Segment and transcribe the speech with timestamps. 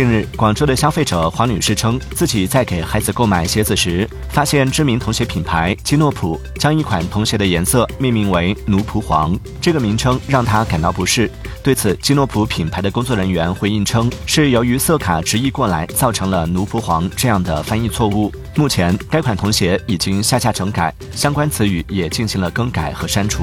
[0.00, 9.38] 近日广州的消费者黄女士称自己在给孩子购买鞋子时发现知名童鞋品牌基诺普将一款童鞋的颜色命名为奴仆黄。
[9.60, 11.30] 这个名称让她感到不适
[11.62, 18.32] 对此基诺普品牌的工作人员回应称是由于色卡直译过来造成了奴仆黄这样的翻译错误。
[18.56, 23.42] 目前该款童鞋已经下架整改相关词语也进行了更改和删除。